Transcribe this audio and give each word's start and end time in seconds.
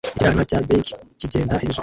Ikibwana 0.07 0.43
cya 0.49 0.59
beige 0.67 0.93
kigenda 1.19 1.61
hejuru 1.63 1.79